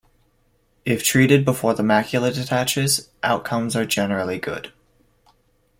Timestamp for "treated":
1.03-1.45